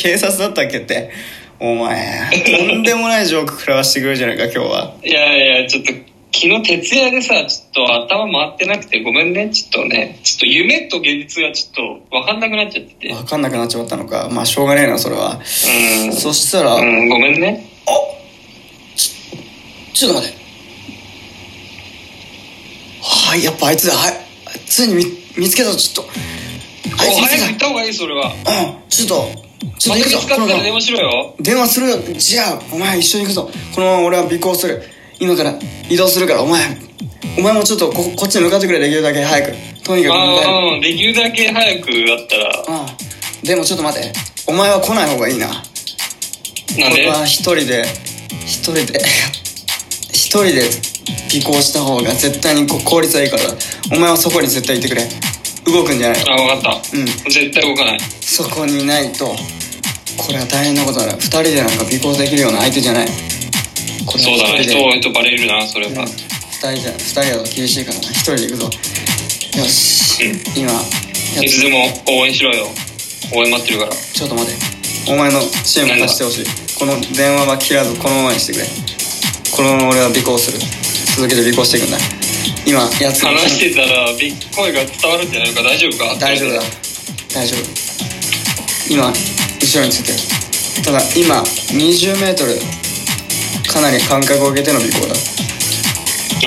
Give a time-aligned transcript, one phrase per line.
[0.00, 1.10] 警察だったっけって
[1.60, 5.92] お前とんでもないジョーク食らわしてくるじゃないか今日はいやいや、ちょっと、
[6.32, 9.50] 昨日徹夜でさ、ちょっと頭回ってなくてごめんね。
[9.50, 13.12] ちょっとね、ちょっと夢と現実がちょっと分かんなくなっちゃってて。
[13.12, 15.38] 分かんなくなっちまったのかまあしょうがねえなそれは
[16.06, 16.12] うん。
[16.14, 17.66] そしたら、うん、ごめんね。
[19.92, 20.38] ちょっと待って
[23.02, 25.04] はいやっぱあいつだはいついに見
[25.36, 26.10] 見つけたぞちょっと
[27.02, 28.32] あいつお見つけた早く行った方がいい、それは。
[28.32, 28.38] う
[28.86, 31.34] んちょっとちょっとまた見行くぞつかったら電話しろよ。
[31.40, 31.96] 電話するよ。
[32.16, 33.50] じゃあお前一緒に行くぞ。
[33.74, 34.82] このまま俺は尾行する。
[35.18, 35.54] 今から
[35.88, 36.78] 移動するからお前
[37.38, 39.52] お前もちょっとここっちに向かってくれできるだけ早く。
[39.84, 44.12] とにかくああ、できるだけ早くだったら、うんでもちょっと待って。
[44.46, 45.48] お前は来ない方がいいな。
[45.48, 45.62] なん
[46.94, 47.00] で？
[47.02, 47.84] 俺は一人で
[48.46, 49.00] 一人で
[50.12, 50.70] 一人で
[51.36, 53.42] 尾行した方が絶対にこ効率はいいから。
[53.92, 55.08] お前はそこに絶対いてくれ
[55.66, 56.20] 動くんじゃない。
[56.28, 56.96] あ、分かった。
[56.96, 57.06] うん。
[57.06, 57.98] 絶対動かない。
[58.20, 59.36] そこにいないと
[60.16, 61.12] これは大変なことだ。
[61.16, 63.08] 二人でなんか尾行できるような相手じゃない。
[63.08, 64.60] そうだね。
[64.60, 66.04] 一人バレるな、それは。
[66.04, 68.04] 二人じゃ二人だと厳しいからな。
[68.10, 68.70] 一人で行くぞ。
[69.58, 70.40] よし、うん。
[70.56, 70.72] 今
[71.42, 72.68] いつでも応援しろよ。
[73.32, 73.92] 応援待ってるから。
[73.92, 74.52] ちょっと待て。
[75.08, 76.44] お前のチーム貸してほしい。
[76.78, 78.66] この電話は切らずこのままにしてくれ。
[79.56, 80.58] このまま俺は尾行する。
[81.16, 81.98] 続けて尾行していくんだ
[82.70, 85.60] 今やつが話してたら、ビッグ声が伝わるんじゃないか？
[85.60, 86.14] 大丈夫か？
[86.20, 86.62] 大丈夫だ。
[87.34, 87.66] 大丈夫。
[88.88, 90.18] 今後ろについてる。
[90.84, 91.42] ただ今
[91.74, 92.62] 20m
[93.66, 95.14] かなり間隔を空けての尾行だ。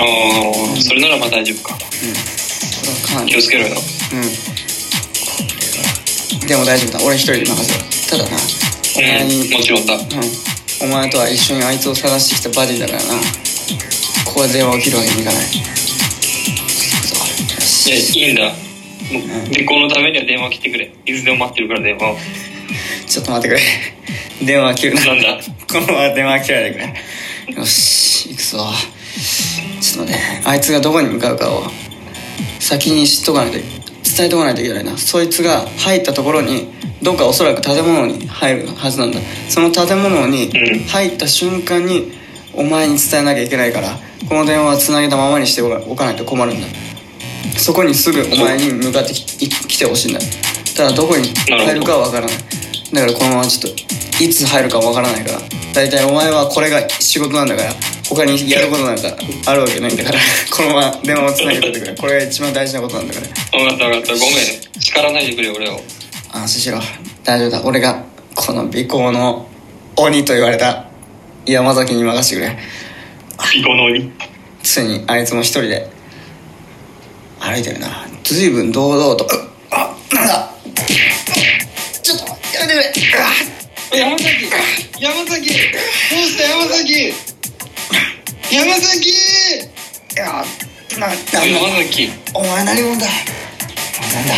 [0.00, 1.74] あ、それならまあ大丈夫か。
[1.74, 3.30] これはかなり。
[3.30, 3.76] 気をつけろよ。
[3.76, 4.16] う
[6.40, 6.48] ん。
[6.48, 7.04] でも大丈夫だ。
[7.04, 8.38] 俺一人で任せろただな
[8.96, 9.92] お前にうん、もちろんだ。
[9.92, 10.02] うん、
[10.88, 13.04] お前とは一緒にあいつを探してきたバディだからな。
[14.24, 15.44] ここで電話を切るわけにいかない
[17.86, 18.44] いや、いいんだ。
[18.44, 18.52] もう、
[19.50, 20.92] 尾行のためには電話切ってくれ。
[21.04, 22.16] いつでも待ってるから電話を。
[23.06, 23.60] ちょっと待ってく
[24.40, 24.46] れ。
[24.46, 25.04] 電話切るな。
[25.04, 25.38] なんだ？
[25.68, 27.54] このまま電話切らないでくれ。
[27.56, 28.58] よし行くぞ。
[29.80, 30.48] ちょっと待って。
[30.48, 31.64] あいつがどこに向かうかを
[32.58, 34.96] 先に知っとかないと伝えとかないといけないな。
[34.96, 39.20] そいつが入ったところにどっかおそらく建物に入るはずなんだ。
[39.48, 40.84] その建物にうん。
[40.84, 42.12] 入った瞬間に
[42.54, 46.66] お前に伝えなきゃいけないからこの電話はつなげたままにしておかないと困るんだ
[47.56, 50.20] そこにすぐお前に向かってきい来てほしいんだ。
[50.76, 52.36] ただどこに入るかはわからない。
[52.92, 55.40] だからこのままちょっといつ入るかわからないから。
[55.72, 57.72] 大体お前はこれが仕事なんだから。
[58.06, 59.16] 他にやることなんか
[59.46, 60.18] あるわけないんだから。
[60.54, 61.94] このまま電話をつなげてってくれ。
[61.94, 63.26] これが一番大事なことなんだから。
[63.26, 64.12] 分かった分かった。
[64.12, 64.80] ごめん。
[64.80, 65.80] 叱らないでくれ、俺を。
[66.30, 66.80] 安心しろ。
[67.24, 67.62] 大丈夫だ。
[67.64, 69.48] 俺がこの尾行の
[69.96, 70.86] 鬼と言われた。
[71.46, 72.58] 山崎に任せてくれ。
[73.60, 74.12] 尾行の鬼。
[74.62, 75.90] ついにあいつも一人で
[77.44, 78.06] 歩いてるな。
[78.24, 79.26] 随分堂々と
[79.70, 80.50] あなんだ。
[82.02, 82.24] ちょっと
[82.58, 83.06] やめてく
[83.92, 83.98] れ。
[83.98, 84.50] 山崎。
[84.98, 85.50] 山崎。
[85.50, 85.56] ど
[86.16, 86.42] うした？
[86.44, 87.12] 山崎。
[88.50, 89.10] 山崎。
[89.10, 89.12] い
[90.16, 90.24] や
[90.98, 92.10] ななんだ山崎。
[92.32, 93.06] お前何者だ？
[93.06, 94.34] なんだ？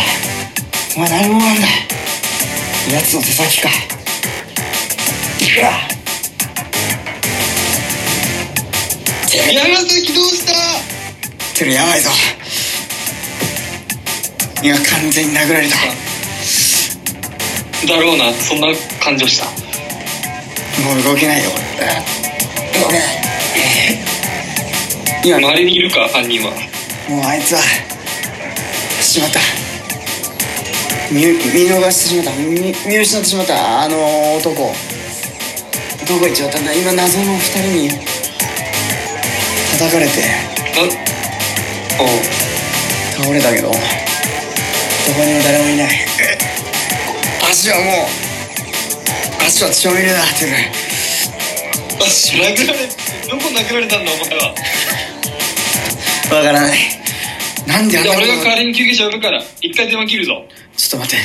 [0.95, 1.67] お前何者なんだ？
[2.91, 3.69] 奴の手先か。
[3.69, 5.71] うわ
[9.53, 11.65] 山崎どうした？
[11.65, 12.09] やばいぞ
[14.63, 15.75] 今完全に殴られた
[17.87, 18.67] だろうなそんな
[18.99, 19.45] 感情した。
[20.83, 21.87] もう動けないよ俺。
[22.81, 23.03] 動けない
[25.23, 26.51] 今周りにいるか犯人は。
[27.07, 27.61] もうあいつは
[29.01, 29.39] しまった。
[31.11, 32.31] 見見逃してしまった。
[32.41, 33.83] 見見失ってしまった。
[33.83, 34.73] あの男。
[36.07, 37.89] どこ行っちまったんだ今謎の二人に
[39.71, 40.21] 叩かれて。
[40.73, 40.83] な
[41.99, 42.09] おう
[43.17, 43.71] 倒れたけど
[45.07, 45.89] どこにも誰もいない。
[47.49, 47.83] 足はも
[49.41, 50.51] う足は血まみれだってる。
[51.99, 54.53] あ殴られどこ殴られたんだお前は。
[56.29, 56.77] わからない。
[57.65, 58.25] なんであんなこと。
[58.25, 60.45] 俺が代わりに救急車呼ぶから一回電話切るぞ。
[60.75, 61.19] ちょっと待っ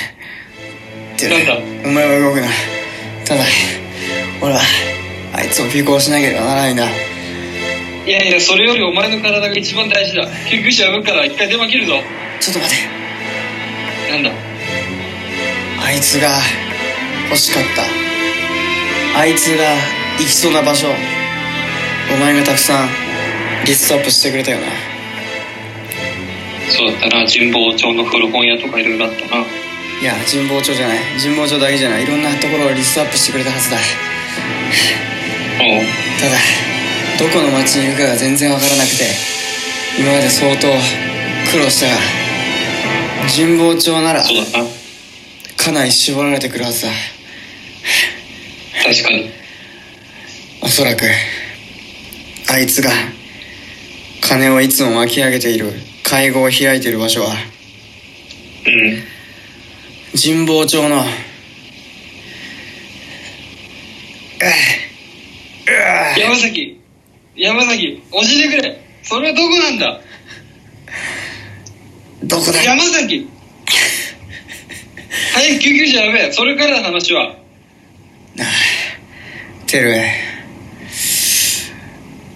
[1.19, 1.26] て。
[1.26, 1.88] ってなんだ？
[1.88, 2.49] お前は動くな。
[3.26, 3.44] ただ
[4.40, 4.61] 俺は
[5.34, 10.29] あいつを尾行しなければならないんだいやいやそれよりお前の体が一番大事だ。
[10.49, 12.00] 救急車呼ぶから一回電話切るぞ。
[12.40, 13.01] ちょっと待て
[14.12, 14.31] なんだ
[15.82, 16.29] あいつが
[17.31, 19.19] 欲しかった。
[19.19, 19.64] あいつが
[20.19, 20.88] 行きそうな場所。
[22.12, 22.88] お前がたくさん
[23.64, 24.67] リストアップしてくれたよな。
[26.69, 27.26] そうだったな。
[27.26, 29.44] 神保町の古本屋とかいろいろあったな。
[29.44, 30.99] いや神保町じゃない。
[31.19, 32.05] 神保町だけじゃない。
[32.05, 33.79] いろんなところをリストアップしてくれたはずだ。
[35.62, 35.85] おう。
[36.20, 36.37] ただ
[37.19, 39.08] どこの町にいるかが全然わからなくて
[39.99, 40.69] 今まで相当
[41.50, 42.21] 苦労したが
[43.34, 44.69] 神保町ならそうだな。
[45.56, 46.90] かなり絞られてくるはずだ。
[48.84, 49.31] 確かに。
[50.61, 51.06] おそらく
[52.50, 52.90] あいつが
[54.20, 55.73] 金をいつも巻き上げている
[56.05, 57.29] 会合を開いている場所は
[58.67, 59.02] うん。
[60.17, 61.05] 神保町のうう
[66.20, 66.81] 山崎
[67.37, 68.82] 山崎教えてくれ。
[69.02, 70.00] それはどこなんだ？
[72.32, 72.62] どこだ。
[72.62, 73.29] 山崎。
[75.34, 76.32] 早く救急車呼べ。
[76.32, 77.37] それからの話は。
[79.67, 79.94] てる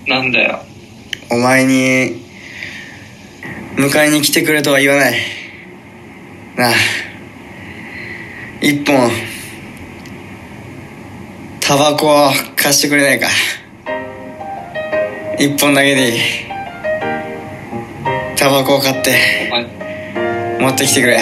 [0.06, 0.62] なんだよ。
[1.30, 2.22] お前に
[3.76, 5.18] 迎えに来てくれとは言わない。
[6.56, 6.72] なあ
[8.60, 9.10] 一本
[11.60, 13.28] タバコを貸してくれないか。
[15.38, 16.20] 一本だけでいい。
[18.36, 19.48] タバコを買って。
[19.48, 19.75] お前
[20.66, 21.20] 持ってきてくれ。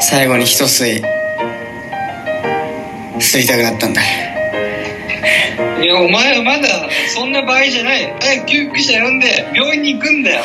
[0.00, 1.04] 最後に一吸い。
[3.20, 4.02] 吸いたくなったんだ。
[5.80, 8.12] いやお前はまだそんな場合じゃない。
[8.20, 10.42] 早く救急車呼んで病院に行くんだよ。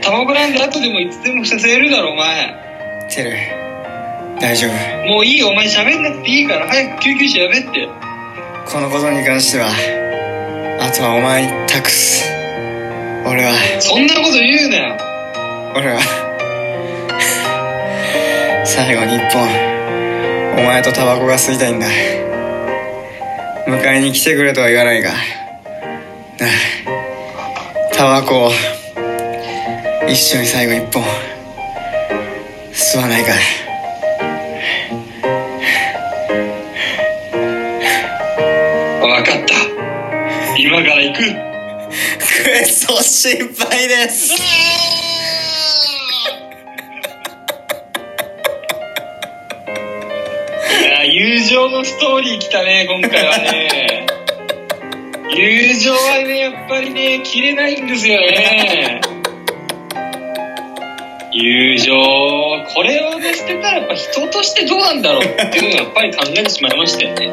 [0.00, 3.06] タバコなんて後でもいつでもさせるだろお前。
[3.10, 3.36] てる。
[4.40, 5.06] 大丈夫。
[5.12, 7.86] もういいよお前喋んなくていいから早く救急車呼べって。
[8.64, 9.68] このことに関しては
[10.80, 12.24] あとはお前に託す。
[13.26, 13.52] 俺は。
[13.78, 14.96] そんなこと言うなよ。
[15.74, 16.25] 俺は
[18.76, 19.48] 最後に一本
[20.58, 21.86] お前とタバコが吸いたいんだ。
[23.66, 25.12] 迎えに来てくれとは言わないが
[27.94, 28.50] タバコを
[30.06, 31.02] 一緒に最後一本
[32.74, 33.32] 吸わないか。
[39.00, 39.54] 分かった。
[40.58, 41.22] 今から行く。
[42.44, 44.75] クエスト心配です
[51.86, 54.06] ストーリー来たね今回はね。
[55.34, 59.00] 友情はねやっぱりね切れないんですよね。
[61.32, 61.94] 友情
[62.74, 67.26] これをね捨てたらやっぱ人としてどうなんだろうっていうのをやっぱり考えてしまいましたよね。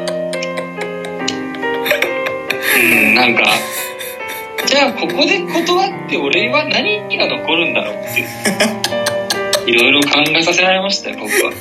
[2.76, 3.44] うんなんか。
[4.68, 8.24] じゃあここで断って俺は何が残るんだろうって。
[9.66, 11.52] いろいろ考えさせられましたよ僕は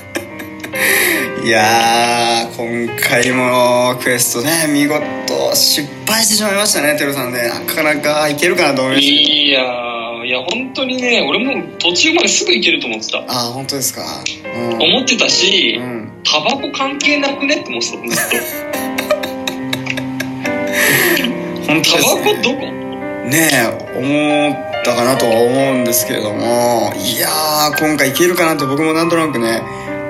[1.44, 9.08] いやー今回もクエストね見事失敗してしまいましたねテロさんねなかなかいけるかなと思いまし
[9.48, 13.22] いやーいや本当にね俺も途中まですぐ行けると思ってた。
[13.24, 14.02] たああ本当ですか。
[14.44, 14.82] うん。
[14.82, 16.12] 思ってたし、うん。
[16.22, 18.40] タバコ関係なくねって思ってたずっ
[21.66, 22.72] 本当とタバコどこ？
[23.26, 23.66] ねえ
[23.98, 29.60] 思ったかなとは思うんですけれどもいやー今回いけるかなって僕もなんとなくね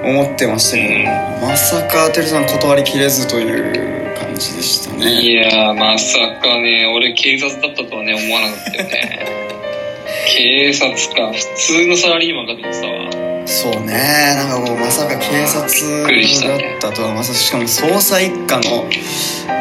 [0.05, 1.11] 思ってましたけど
[1.41, 1.49] も。
[1.49, 5.21] まさかテルさん断りきれずという感じでしたね。
[5.21, 9.27] いやーまさかね俺警察だったとはね思わなかったよね。
[10.37, 13.47] 警察か普通のサラリーマンかと思ってたわ。
[13.47, 13.95] そうね。
[14.37, 16.03] なんかもうまさか警察
[16.49, 18.89] だねったとはまさしかも捜査一課の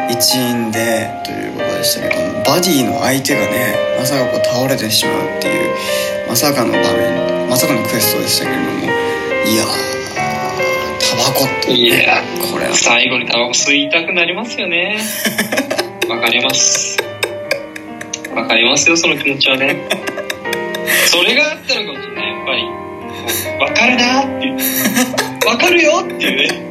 [0.09, 5.69] 一員でということでしたけどもバディの相手がねまさかこう倒れてしまうっていう
[6.27, 10.00] まさかの場面まさかのクエストでしたけれどもいやー
[11.31, 12.21] っていや
[12.51, 12.75] これは。
[12.75, 14.99] 最後にタバコ吸いたくなりますよね。
[16.09, 16.97] わかります。
[18.35, 19.87] わかりますよその気持ちはね。
[21.07, 22.27] それがあったのかもしれない。
[22.27, 22.81] やっぱり。
[23.59, 24.47] わかるなって。
[24.47, 26.69] いうわかるよっていうね。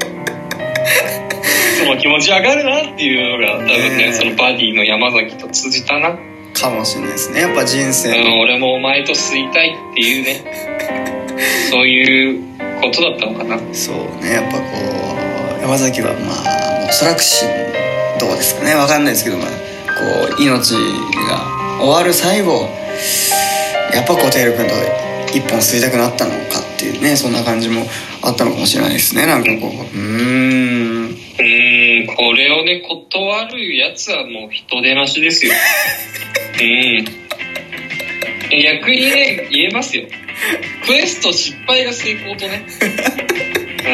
[1.78, 6.18] その気持ちわかるなっていうのが多分ねねそのバディの山崎と通じたな、う
[6.52, 7.40] かもしれないですね。
[7.40, 8.36] やっぱ人生の。
[8.36, 10.44] ん、俺もお前と吸いたいっていうね。
[11.70, 13.58] そういうことだったのかな。
[13.74, 14.64] そうねやっぱこ
[15.58, 17.44] う山崎はまあおそらくし
[18.18, 18.74] どうですかね。
[18.74, 20.72] わかんないですけどまあこう命
[21.28, 22.68] が終わる最後
[23.92, 24.74] やっぱこうテール君と
[25.36, 27.82] 一本吸いたくなったのかっていうねそんな感じも
[28.22, 29.26] あったのかもしれないですね。
[29.26, 31.10] なんかこううーん。
[31.10, 35.52] うーんこれをね断るやつはもう人出なしですよ。
[36.60, 37.20] うん。
[38.62, 40.04] 逆にね言えますよ
[40.86, 42.66] クエスト失敗が成功とね。
[43.84, 43.88] う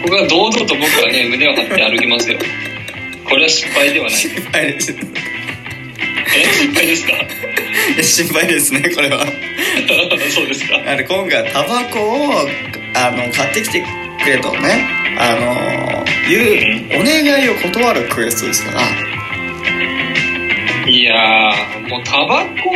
[0.00, 0.02] ん。
[0.02, 2.38] ここは堂々と僕はね胸を張って歩きますよ。
[3.28, 4.14] これは失敗ではない。
[4.16, 4.92] 心配です。
[4.92, 4.96] え？
[6.44, 7.12] 失敗ですか？
[8.02, 9.26] 心配ですねこれは。
[10.30, 10.76] そうですか？
[10.86, 12.48] あれ今回タバコを
[12.94, 13.86] あの買ってきてく
[14.28, 14.86] れとね
[15.18, 18.82] あのいうお願いを断るクエストですから。
[20.90, 22.74] いやーもうタバコ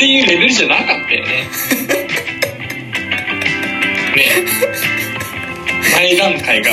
[0.00, 1.28] っていうレベルじゃなかったよね。
[4.16, 4.16] ね。
[4.16, 4.30] え
[5.94, 6.70] 前段階が。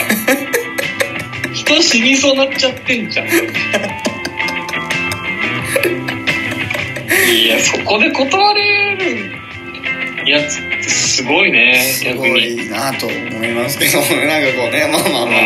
[1.54, 3.28] 人死にそうなっちゃってんじゃん。
[3.28, 3.32] い
[7.50, 9.30] やそこで断れる
[10.26, 15.42] やつすごいねすごいなと思いますけどなんかこうねまあまあまあ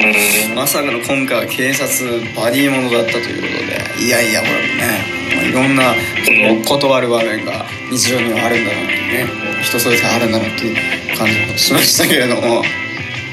[0.50, 0.56] うん。
[0.56, 5.02] まさかの今回は警察バディものだったということでいやいやこれもね、
[5.36, 6.64] まあ、いろんなうん。
[6.64, 9.28] 断る場面が日常にはあるんだなってね
[9.64, 12.64] 人それぞれあるんだなっていう感じもしましたけれども、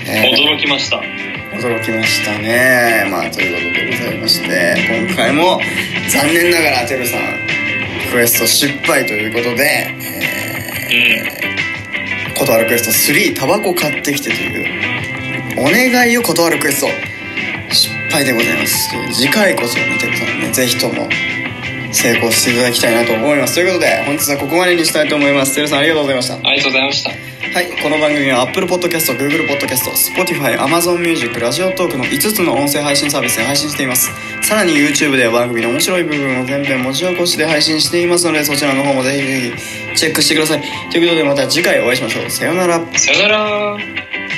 [0.07, 0.99] えー驚きました。
[0.99, 3.07] 驚きましたね。
[3.11, 5.61] まあということでございまして今回も
[6.09, 7.21] 残念ながらてるさん
[8.13, 9.91] クエスト失敗ということで、
[10.91, 11.48] えー
[12.39, 16.87] 断るクエスト3タバコ買ってきてというお願いを断るクエスト
[17.75, 21.09] 失敗でございます次回こそ見てくださいねぜひとも
[21.99, 27.11] 成功していただきたいなと思いますということで本日はここまでにしたいと思いますてるさんありがとうございましたありがとうございました
[27.49, 34.11] はい、この番組は Apple Podcast、Google Podcast、Spotify、Amazon Music、ラジオトークの5つの音声配信サービスで配信しています。
[34.43, 39.57] さらに YouTube では番組の面白い部分を全編文字起こしで配信していますので、そちらの方もぜひぜ
[39.93, 40.63] ひチェックしてください。
[40.93, 42.31] ということでまた次回お会いしましょう。
[42.31, 42.79] さようなら。
[42.97, 44.38] さよなら